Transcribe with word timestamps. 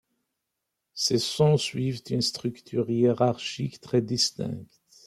Ces 0.95 1.19
sons 1.19 1.57
suivent 1.57 2.01
une 2.09 2.23
structure 2.23 2.89
hiérarchique 2.89 3.79
très 3.81 4.01
distincte. 4.01 4.81